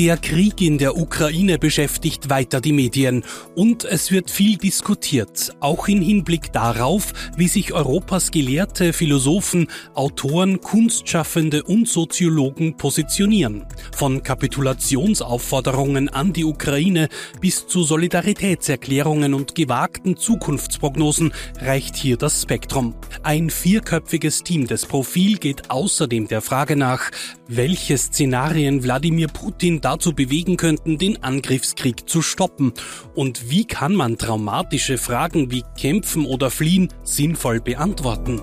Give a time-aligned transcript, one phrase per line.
[0.00, 3.22] Der Krieg in der Ukraine beschäftigt weiter die Medien
[3.54, 10.62] und es wird viel diskutiert, auch im Hinblick darauf, wie sich Europas Gelehrte, Philosophen, Autoren,
[10.62, 13.66] Kunstschaffende und Soziologen positionieren.
[13.94, 17.10] Von Kapitulationsaufforderungen an die Ukraine
[17.42, 22.94] bis zu Solidaritätserklärungen und gewagten Zukunftsprognosen reicht hier das Spektrum.
[23.22, 27.10] Ein vierköpfiges Team des Profil geht außerdem der Frage nach,
[27.48, 32.72] welche Szenarien Wladimir Putin dazu bewegen könnten, den Angriffskrieg zu stoppen?
[33.14, 38.40] Und wie kann man traumatische Fragen wie Kämpfen oder Fliehen sinnvoll beantworten?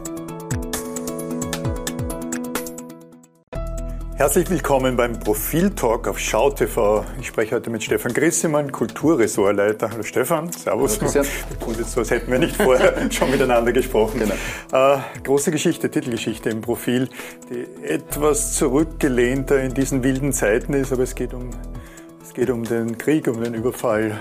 [4.17, 7.05] Herzlich willkommen beim Profil-Talk auf Schau TV.
[7.21, 9.91] Ich spreche heute mit Stefan Grissemann, Kulturressortleiter.
[9.91, 10.99] Hallo Stefan, Servus.
[10.99, 11.23] Hallo,
[11.63, 14.19] tun jetzt so, als hätten wir nicht vorher schon miteinander gesprochen.
[14.19, 14.95] Genau.
[14.95, 17.09] Äh, große Geschichte, Titelgeschichte im Profil,
[17.51, 21.51] die etwas zurückgelehnter in diesen wilden Zeiten ist, aber es geht um,
[22.23, 24.19] es geht um den Krieg, um den Überfall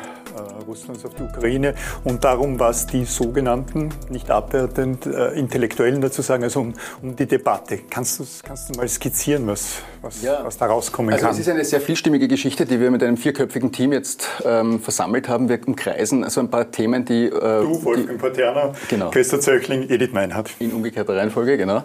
[0.66, 6.42] Russlands auf die Ukraine und darum, was die sogenannten, nicht abwertend, äh, Intellektuellen dazu sagen,
[6.42, 7.80] also um, um die Debatte.
[7.88, 10.44] Kannst du, kannst du mal skizzieren, was, was, ja.
[10.44, 11.28] was da rauskommen also kann?
[11.30, 14.80] Also es ist eine sehr vielstimmige Geschichte, die wir mit einem vierköpfigen Team jetzt ähm,
[14.80, 15.48] versammelt haben.
[15.48, 17.26] Wir umkreisen also ein paar Themen, die...
[17.26, 19.10] Äh, du, Wolfgang Paterna, genau.
[19.10, 20.50] Christa Zöchling, Edith Meinhardt.
[20.58, 21.84] In umgekehrter Reihenfolge, genau.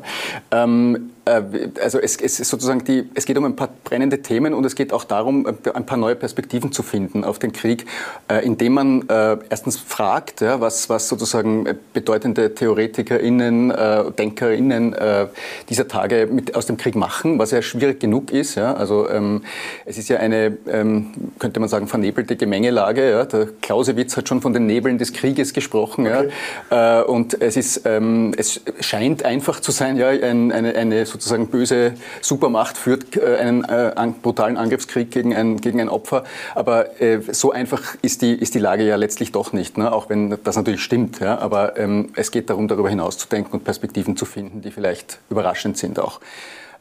[0.52, 4.66] Ähm, äh, also es, es, sozusagen die, es geht um ein paar brennende Themen und
[4.66, 7.86] es geht auch darum, ein paar neue Perspektiven zu finden auf den Krieg,
[8.28, 15.28] äh, indem man äh, erstens fragt, ja, was, was sozusagen bedeutende TheoretikerInnen, äh, DenkerInnen äh,
[15.70, 18.56] dieser Tage mit, aus dem Krieg machen, was ja schwierig genug ist.
[18.56, 18.74] Ja.
[18.74, 19.44] Also ähm,
[19.86, 23.12] es ist ja eine, ähm, könnte man sagen, vernebelte Gemengelage.
[23.12, 23.26] Ja.
[23.26, 26.08] Der Clausewitz hat schon von den Nebeln des Krieges gesprochen.
[26.08, 26.30] Okay.
[26.72, 27.02] Ja.
[27.02, 31.48] Äh, und es, ist, ähm, es scheint einfach zu sein, ja, ein, eine, eine sozusagen
[31.48, 36.24] böse Supermacht führt äh, einen äh, brutalen Angriffskrieg gegen ein, gegen ein Opfer.
[36.56, 39.92] Aber äh, so einfach ist die, ist die Lage ja letztlich doch nicht, ne?
[39.92, 41.20] auch wenn das natürlich stimmt.
[41.20, 41.40] Ja?
[41.40, 45.20] Aber ähm, es geht darum, darüber hinaus zu denken und Perspektiven zu finden, die vielleicht
[45.30, 46.20] überraschend sind auch.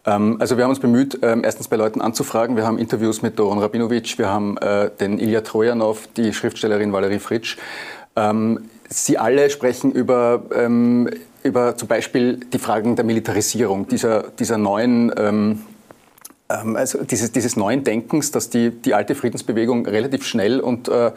[0.06, 2.56] Ähm, also wir haben uns bemüht, ähm, erstens bei Leuten anzufragen.
[2.56, 4.56] Wir haben Interviews mit Doron Rabinovic, wir haben
[5.00, 7.58] den Ilya Trojanov, die Schriftstellerin Valerie Fritsch.
[8.16, 10.42] Ähm, sie alle sprechen über
[11.42, 15.60] über zum Beispiel die Fragen der Militarisierung, dieser, dieser neuen ähm,
[16.50, 21.12] ähm, also dieses, dieses neuen Denkens, dass die, die alte Friedensbewegung relativ schnell und äh,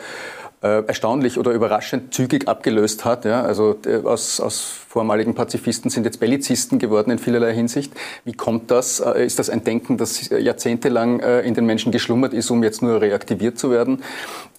[0.62, 3.26] äh, erstaunlich oder überraschend zügig abgelöst hat.
[3.26, 3.42] Ja?
[3.42, 7.92] Also äh, aus, aus vormaligen Pazifisten sind jetzt Bellizisten geworden in vielerlei Hinsicht.
[8.24, 9.00] Wie kommt das?
[9.00, 13.02] Äh, ist das ein Denken, das jahrzehntelang in den Menschen geschlummert ist, um jetzt nur
[13.02, 14.04] reaktiviert zu werden?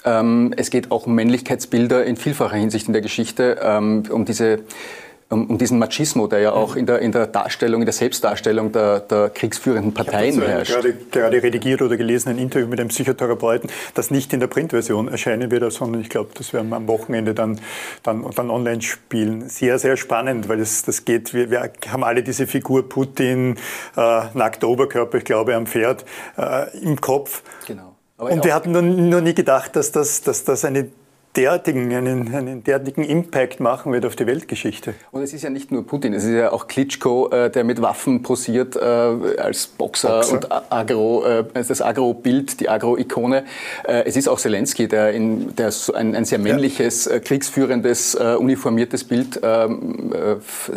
[0.05, 4.61] Ähm, es geht auch um Männlichkeitsbilder in vielfacher Hinsicht in der Geschichte, ähm, um diese
[5.31, 8.73] um, um diesen Machismo, der ja auch in der, in der Darstellung, in der Selbstdarstellung
[8.73, 10.73] der, der kriegsführenden Parteien ich herrscht.
[10.73, 15.09] Gerade, gerade redigiert oder gelesen ein Interview mit einem Psychotherapeuten, das nicht in der Printversion
[15.09, 17.61] erscheinen wird, sondern ich glaube, das werden wir am Wochenende dann,
[18.03, 19.49] dann, dann online spielen.
[19.49, 23.57] Sehr, sehr spannend, weil es, das geht, wir, wir haben alle diese Figur Putin,
[23.97, 26.05] äh, nackter Oberkörper, ich glaube, am Pferd,
[26.37, 27.43] äh, im Kopf.
[27.67, 27.97] Genau.
[28.17, 30.89] Aber und wir hatten nur, nur nie gedacht, dass das, dass das eine
[31.37, 34.95] derartigen, einen, einen derartigen Impact machen wird auf die Weltgeschichte.
[35.11, 37.83] Und es ist ja nicht nur Putin, es ist ja auch Klitschko, äh, der mit
[37.83, 43.45] Waffen posiert äh, als Boxer, Boxer, und Agro, äh, das Agro-Bild, die Agro-Ikone.
[43.87, 47.12] Äh, es ist auch Zelensky, der, in, der ein, ein sehr männliches, ja.
[47.12, 50.12] Äh, kriegsführendes, äh, uniformiertes Bild ähm,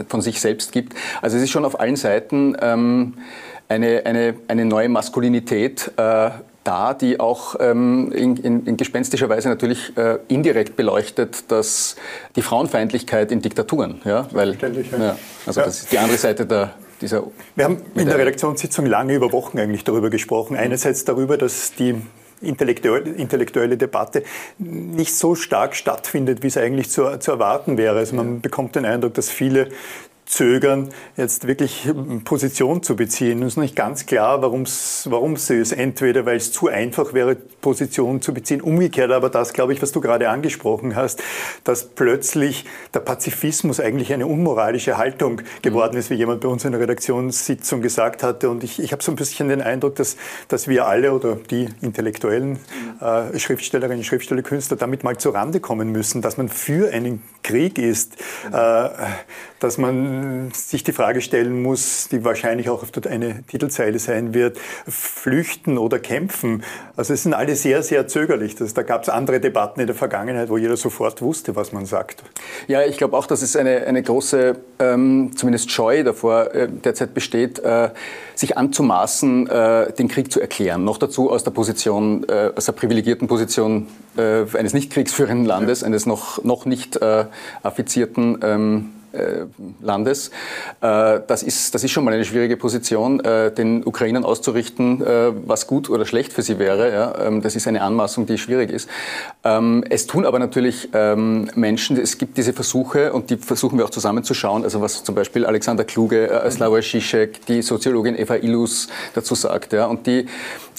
[0.07, 0.93] von sich selbst gibt.
[1.21, 3.15] Also es ist schon auf allen Seiten ähm,
[3.69, 5.91] eine, eine, eine neue Maskulinität
[6.67, 11.95] da, die auch ähm, in, in, in, gespenstischer Weise natürlich äh, indirekt beleuchtet, dass
[12.35, 15.15] die Frauenfeindlichkeit in Diktaturen, ja, weil ja.
[15.45, 15.65] also ja.
[15.65, 17.23] das ist die andere Seite der dieser.
[17.55, 20.57] Wir haben in der Redaktionssitzung lange über Wochen eigentlich darüber gesprochen.
[20.57, 21.95] Einerseits darüber, dass die
[22.41, 24.23] intellektuelle, intellektuelle Debatte
[24.57, 27.97] nicht so stark stattfindet, wie es eigentlich zu, zu erwarten wäre.
[27.97, 29.69] Also man bekommt den Eindruck, dass viele
[30.27, 31.89] zögern, jetzt wirklich
[32.25, 33.41] Position zu beziehen.
[33.41, 35.71] Es ist nicht ganz klar, warum es ist.
[35.71, 38.61] Entweder weil es zu einfach wäre, Position zu beziehen.
[38.61, 41.23] Umgekehrt aber das, glaube ich, was du gerade angesprochen hast,
[41.63, 46.73] dass plötzlich der Pazifismus eigentlich eine unmoralische Haltung geworden ist, wie jemand bei uns in
[46.73, 48.49] der Redaktionssitzung gesagt hatte.
[48.49, 50.17] Und ich, ich habe so ein bisschen den Eindruck, dass,
[50.49, 52.59] dass wir alle oder die intellektuellen
[52.99, 57.77] äh, Schriftstellerinnen, Schriftsteller, Künstler damit mal zur Rande kommen müssen, dass man für einen Krieg
[57.77, 58.17] ist,
[58.51, 58.89] äh,
[59.59, 64.57] dass man man sich die Frage stellen muss, die wahrscheinlich auch eine Titelzeile sein wird,
[64.87, 66.63] flüchten oder kämpfen.
[66.95, 68.55] Also es sind alle sehr, sehr zögerlich.
[68.55, 71.85] Das, da gab es andere Debatten in der Vergangenheit, wo jeder sofort wusste, was man
[71.85, 72.23] sagt.
[72.67, 77.13] Ja, ich glaube auch, dass es eine, eine große, ähm, zumindest Scheu davor äh, derzeit
[77.13, 77.89] besteht, äh,
[78.35, 80.83] sich anzumaßen, äh, den Krieg zu erklären.
[80.83, 83.87] Noch dazu aus der Position, äh, aus der privilegierten Position
[84.17, 87.25] äh, eines nicht kriegsführenden Landes, eines noch, noch nicht äh,
[87.63, 88.96] affizierten ähm, äh,
[89.81, 90.31] Landes.
[90.81, 95.03] Äh, das ist, das ist schon mal eine schwierige Position, äh, den Ukrainern auszurichten,
[95.45, 97.25] was gut oder schlecht für sie wäre.
[97.25, 98.89] Ähm, das ist eine Anmaßung, die schwierig ist.
[99.43, 103.85] Ähm, es tun aber natürlich ähm, Menschen, es gibt diese Versuche und die versuchen wir
[103.85, 109.35] auch zusammenzuschauen, also was zum Beispiel Alexander Kluge, Slavoj Žižek, die Soziologin Eva Illus dazu
[109.35, 109.73] sagt.
[109.73, 110.25] Und die,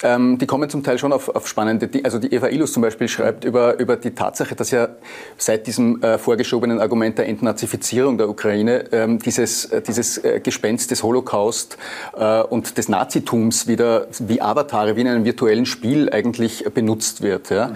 [0.02, 2.04] die kommen zum Teil schon auf, auf spannende Dinge.
[2.04, 4.88] Also die Eva Illus zum Beispiel schreibt über, über die Tatsache, dass ja
[5.36, 11.02] seit diesem vorgeschobenen Argument der Entnazifizierung der Ukraine ähm, dieses, äh, dieses äh, Gespenst des
[11.02, 11.76] Holocaust
[12.16, 17.50] äh, und des Nazitums wieder wie Avatare, wie in einem virtuellen Spiel eigentlich benutzt wird.
[17.50, 17.72] Ja.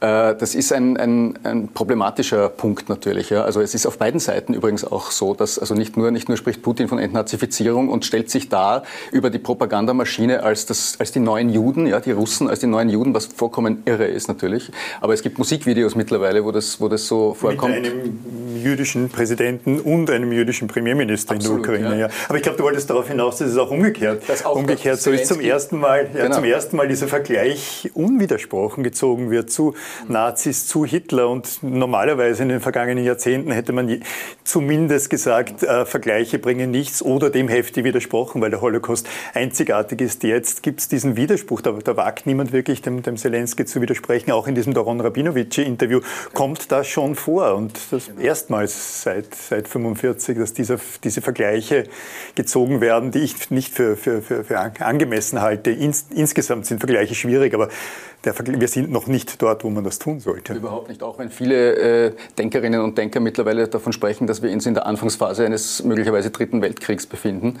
[0.00, 3.30] Das ist ein, ein, ein, problematischer Punkt natürlich.
[3.30, 3.42] Ja.
[3.44, 6.36] Also es ist auf beiden Seiten übrigens auch so, dass also nicht nur, nicht nur
[6.36, 11.20] spricht Putin von Entnazifizierung und stellt sich da über die Propagandamaschine als, das, als die
[11.20, 14.70] neuen Juden, ja, die Russen als die neuen Juden, was vollkommen irre ist natürlich.
[15.00, 17.74] Aber es gibt Musikvideos mittlerweile, wo das, wo das so vorkommt.
[17.74, 18.18] Mit einem
[18.66, 22.00] jüdischen Präsidenten und einem jüdischen Premierminister Absolut, in der Ukraine.
[22.00, 22.06] Ja.
[22.08, 22.12] ja.
[22.28, 24.22] Aber ich glaube, du wolltest darauf hinaus, dass es auch umgekehrt.
[24.26, 26.34] Das auch umgekehrt so ist zum ersten Mal, ja, genau.
[26.34, 29.74] zum ersten Mal dieser Vergleich unwidersprochen gezogen wird zu
[30.08, 31.28] Nazis, zu Hitler.
[31.28, 34.02] Und normalerweise in den vergangenen Jahrzehnten hätte man
[34.44, 40.22] zumindest gesagt, äh, Vergleiche bringen nichts oder dem heftig widersprochen, weil der Holocaust einzigartig ist.
[40.24, 41.60] Jetzt gibt es diesen Widerspruch.
[41.60, 44.32] Da, da, wagt niemand wirklich dem, dem Zelensky zu widersprechen.
[44.32, 46.00] Auch in diesem Doron Rabinovic-Interview
[46.34, 47.54] kommt das schon vor.
[47.54, 48.20] Und das genau.
[48.62, 51.84] Erstmals seit, seit 45, dass dieser, diese Vergleiche
[52.34, 55.70] gezogen werden, die ich nicht für, für, für, für angemessen halte.
[55.70, 57.68] Ins, insgesamt sind Vergleiche schwierig, aber
[58.22, 60.54] wir sind noch nicht dort, wo man das tun sollte.
[60.54, 64.66] Überhaupt nicht, auch wenn viele äh, Denkerinnen und Denker mittlerweile davon sprechen, dass wir uns
[64.66, 67.58] in der Anfangsphase eines möglicherweise Dritten Weltkriegs befinden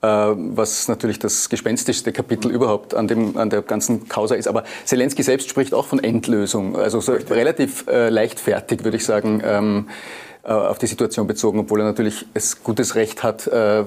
[0.00, 4.46] äh, was natürlich das gespenstischste Kapitel überhaupt an, dem, an der ganzen Causa ist.
[4.46, 9.42] Aber Zelensky selbst spricht auch von Endlösung, also so relativ äh, leichtfertig, würde ich sagen.
[9.44, 13.84] Ähm, äh, auf die Situation bezogen, obwohl er natürlich es gutes Recht hat, äh,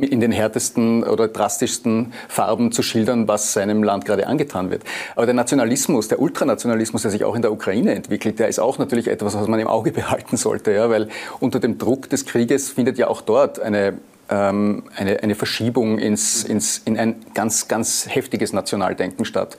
[0.00, 4.82] in den härtesten oder drastischsten Farben zu schildern, was seinem Land gerade angetan wird.
[5.16, 8.78] Aber der Nationalismus, der Ultranationalismus, der sich auch in der Ukraine entwickelt, der ist auch
[8.78, 11.08] natürlich etwas, was man im Auge behalten sollte, ja, weil
[11.40, 13.94] unter dem Druck des Krieges findet ja auch dort eine
[14.30, 19.58] ähm, eine, eine Verschiebung ins, ins, in ein ganz, ganz heftiges Nationaldenken statt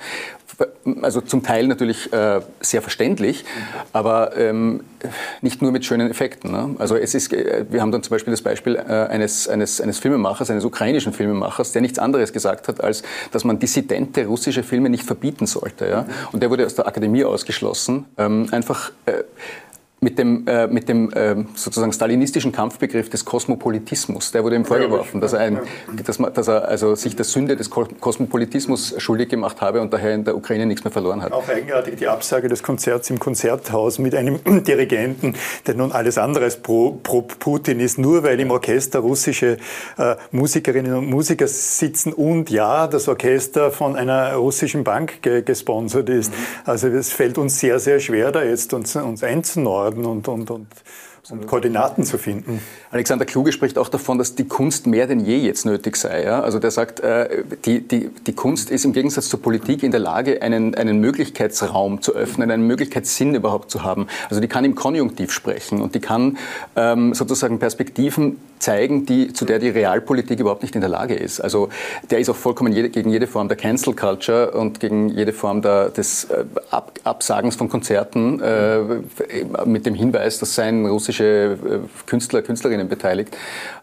[1.01, 3.43] also zum Teil natürlich äh, sehr verständlich,
[3.91, 4.81] aber ähm,
[5.41, 6.51] nicht nur mit schönen Effekten.
[6.51, 6.75] Ne?
[6.79, 9.99] Also es ist, äh, wir haben dann zum Beispiel das Beispiel äh, eines, eines, eines
[9.99, 14.89] Filmemachers, eines ukrainischen Filmemachers, der nichts anderes gesagt hat, als dass man dissidente russische Filme
[14.89, 15.87] nicht verbieten sollte.
[15.87, 16.05] Ja?
[16.31, 19.23] Und der wurde aus der Akademie ausgeschlossen, ähm, einfach äh,
[20.01, 24.31] mit dem, äh, mit dem äh, sozusagen stalinistischen Kampfbegriff des Kosmopolitismus.
[24.31, 25.59] Der wurde ihm vorgeworfen, dass er, ein,
[26.05, 30.13] dass, man, dass er also sich der Sünde des Kosmopolitismus schuldig gemacht habe und daher
[30.13, 31.31] in der Ukraine nichts mehr verloren hat.
[31.31, 35.33] Auch eigenartig die Absage des Konzerts im Konzerthaus mit einem Dirigenten,
[35.65, 39.57] der nun alles andere als pro, pro Putin ist, nur weil im Orchester russische
[39.97, 46.09] äh, Musikerinnen und Musiker sitzen und ja, das Orchester von einer russischen Bank ge gesponsert
[46.09, 46.31] ist.
[46.31, 46.37] Mhm.
[46.65, 50.51] Also es fällt uns sehr, sehr schwer, da jetzt uns, uns einzunorden werden und, und,
[50.51, 50.67] und
[51.31, 52.61] und Koordinaten zu finden.
[52.91, 56.23] Alexander Kluge spricht auch davon, dass die Kunst mehr denn je jetzt nötig sei.
[56.23, 56.41] Ja?
[56.41, 59.99] Also der sagt, äh, die, die, die Kunst ist im Gegensatz zur Politik in der
[59.99, 64.07] Lage, einen, einen Möglichkeitsraum zu öffnen, einen Möglichkeitssinn überhaupt zu haben.
[64.29, 66.37] Also die kann im Konjunktiv sprechen und die kann
[66.75, 71.39] ähm, sozusagen Perspektiven zeigen, die, zu der die Realpolitik überhaupt nicht in der Lage ist.
[71.39, 71.69] Also
[72.11, 75.61] der ist auch vollkommen jede, gegen jede Form der Cancel Culture und gegen jede Form
[75.61, 78.79] der, des äh, Ab, Absagens von Konzerten äh,
[79.65, 83.35] mit dem Hinweis, dass russisches russische äh, Künstler, Künstlerinnen beteiligt.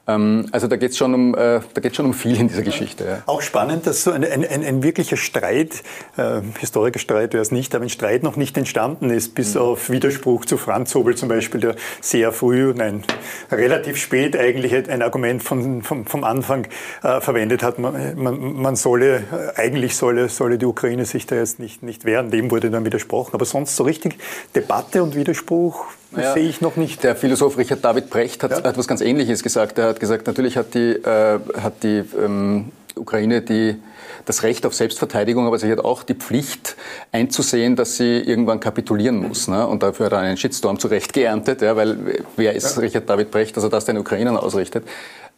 [0.09, 1.61] Ähm, also da geht es schon, um, äh,
[1.93, 3.05] schon um viel in dieser Geschichte.
[3.05, 3.23] Ja.
[3.27, 5.83] Auch spannend, dass so ein, ein, ein, ein wirklicher Streit,
[6.17, 9.61] äh, Historikerstreit wäre es nicht, aber ein Streit noch nicht entstanden ist, bis mhm.
[9.61, 13.05] auf Widerspruch zu Franz Hobel zum Beispiel, der sehr früh, nein,
[13.51, 16.67] relativ spät eigentlich ein Argument von, vom, vom Anfang
[17.02, 17.79] äh, verwendet hat.
[17.79, 22.05] Man, man, man solle, äh, eigentlich solle, solle die Ukraine sich da jetzt nicht, nicht
[22.05, 22.31] wehren.
[22.31, 23.35] Dem wurde dann widersprochen.
[23.35, 24.17] Aber sonst so richtig
[24.55, 27.02] Debatte und Widerspruch das ja, sehe ich noch nicht.
[27.05, 28.62] Der Philosoph Richard David Brecht hat, ja.
[28.62, 29.79] hat was ganz Ähnliches gesagt.
[29.79, 33.77] Er hat gesagt, natürlich hat die, äh, hat die ähm, Ukraine die,
[34.25, 36.77] das Recht auf Selbstverteidigung, aber sie hat auch die Pflicht
[37.11, 39.49] einzusehen, dass sie irgendwann kapitulieren muss.
[39.49, 39.67] Ne?
[39.67, 41.97] Und dafür hat er einen Shitstorm zu Recht geerntet, ja, weil
[42.37, 42.83] wer ist ja.
[42.83, 44.85] Richard David Brecht, dass er das den Ukrainern ausrichtet.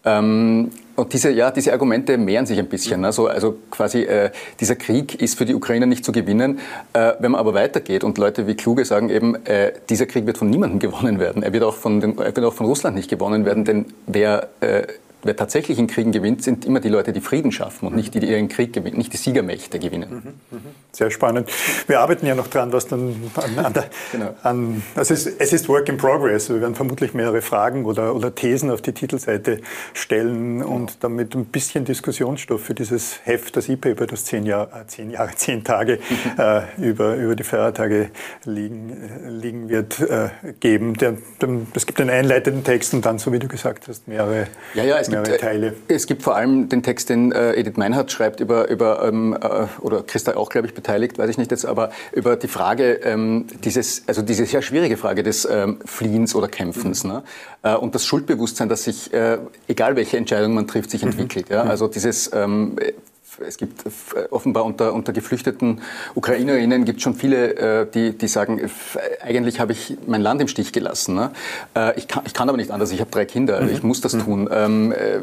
[0.04, 3.04] Ähm, und diese, ja, diese Argumente mehren sich ein bisschen.
[3.04, 4.30] Also, also quasi, äh,
[4.61, 6.61] dieser Krieg ist für die Ukrainer nicht zu gewinnen.
[6.92, 10.38] Äh, wenn man aber weitergeht und Leute wie Kluge sagen eben, äh, dieser Krieg wird
[10.38, 11.42] von niemandem gewonnen werden.
[11.42, 14.49] Er wird auch von, den, er wird auch von Russland nicht gewonnen werden, denn wer
[14.61, 14.82] äh,
[15.24, 18.20] wer tatsächlich in Kriegen gewinnt, sind immer die Leute, die Frieden schaffen und nicht die,
[18.20, 20.10] die ihren Krieg gewinnen, nicht die Siegermächte gewinnen.
[20.50, 20.62] Mhm, mhm.
[20.92, 21.50] Sehr spannend.
[21.88, 24.34] Wir arbeiten ja noch dran, was dann an, an der, genau.
[24.42, 26.48] an, also es, es, ist Work in Progress.
[26.48, 29.60] Wir werden vermutlich mehrere Fragen oder, oder Thesen auf die Titelseite
[29.92, 34.86] stellen und damit ein bisschen Diskussionsstoff für dieses Heft, das E-Paper, das zehn, Jahr, äh,
[34.86, 35.98] zehn Jahre, zehn Tage
[36.38, 38.10] äh, über, über die Feiertage
[38.44, 40.28] liegen, äh, liegen wird, äh,
[40.60, 40.94] geben.
[40.94, 44.46] Der, der, es gibt einen einleitenden Text und dann, so wie du gesagt hast, mehrere.
[44.74, 45.75] Ja, ja, es gibt, Teile.
[45.88, 49.66] Es gibt vor allem den Text, den äh, Edith Meinhardt schreibt über, über ähm, äh,
[49.80, 53.47] oder Christa auch, glaube ich, beteiligt, weiß ich nicht jetzt, aber über die Frage, ähm,
[53.64, 57.11] dieses, also diese sehr schwierige Frage des ähm, Fliehens oder Kämpfens mhm.
[57.11, 57.23] ne?
[57.62, 61.11] äh, und das Schuldbewusstsein, das sich, äh, egal welche Entscheidung man trifft, sich mhm.
[61.11, 61.49] entwickelt.
[61.49, 61.64] Ja?
[61.64, 61.71] Mhm.
[61.71, 62.76] Also dieses ähm,
[63.46, 63.84] es gibt
[64.30, 65.80] offenbar unter, unter geflüchteten
[66.14, 68.60] Ukrainerinnen gibt schon viele, äh, die, die sagen,
[69.22, 71.14] eigentlich habe ich mein Land im Stich gelassen.
[71.14, 71.30] Ne?
[71.74, 73.70] Äh, ich, kann, ich kann aber nicht anders, ich habe drei Kinder, mhm.
[73.70, 74.24] ich muss das mhm.
[74.24, 74.48] tun.
[74.50, 75.20] Ähm, äh,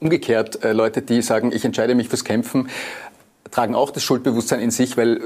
[0.00, 2.70] umgekehrt, Leute, die sagen, ich entscheide mich fürs Kämpfen,
[3.50, 5.20] tragen auch das Schuldbewusstsein in sich, weil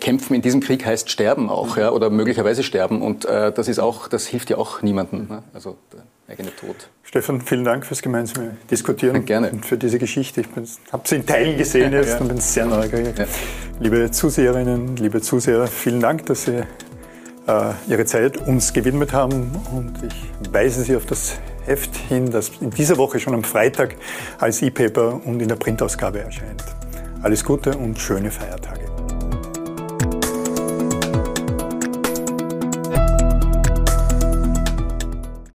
[0.00, 3.02] Kämpfen in diesem Krieg heißt sterben auch, ja, oder möglicherweise sterben.
[3.02, 5.26] Und äh, das ist auch, das hilft ja auch niemandem.
[5.28, 5.42] Ne?
[5.52, 5.76] Also
[6.28, 6.88] eigene Tod.
[7.02, 9.24] Stefan, vielen Dank fürs gemeinsame Diskutieren.
[9.24, 9.50] Gerne.
[9.50, 10.40] Und für diese Geschichte.
[10.40, 10.46] Ich
[10.92, 12.18] habe sie in Teilen gesehen jetzt ja.
[12.18, 13.18] und bin sehr neugierig.
[13.18, 13.26] Ja.
[13.78, 16.64] Liebe Zuseherinnen, liebe Zuseher, vielen Dank, dass Sie
[17.46, 19.50] äh, Ihre Zeit uns gewidmet haben.
[19.72, 23.96] Und ich weise Sie auf das Heft hin, das in dieser Woche schon am Freitag
[24.38, 26.64] als E-Paper und in der Printausgabe erscheint.
[27.22, 28.83] Alles Gute und schöne Feiertage.